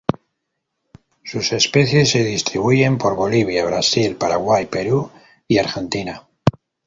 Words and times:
Sus 1.23 1.51
especies 1.53 2.09
se 2.09 2.23
distribuyen 2.23 2.97
por 2.97 3.13
Bolivia, 3.15 3.63
Brasil, 3.65 4.15
Paraguay, 4.15 4.65
Perú 4.65 5.11
y 5.47 5.59
Argentina. 5.59 6.27